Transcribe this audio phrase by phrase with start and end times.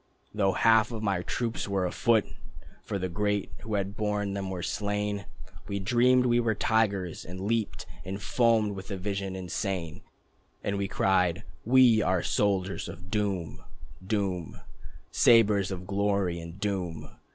[0.33, 2.25] Though half of my troops were afoot,
[2.83, 5.25] (For the great who had borne them were slain)
[5.67, 10.01] We dreamed we were tigers, and leaped And foamed with that vision insane.
[10.63, 13.63] We cried "We are soldiers of doom,
[14.03, 14.59] Doom,
[15.11, 17.11] Sabres of glory and doom."